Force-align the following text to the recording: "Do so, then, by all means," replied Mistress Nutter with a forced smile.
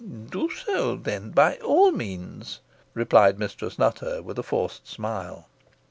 "Do 0.31 0.49
so, 0.49 0.95
then, 0.95 1.29
by 1.29 1.57
all 1.57 1.91
means," 1.91 2.61
replied 2.95 3.37
Mistress 3.37 3.77
Nutter 3.77 4.23
with 4.23 4.39
a 4.39 4.41
forced 4.41 4.87
smile. 4.87 5.45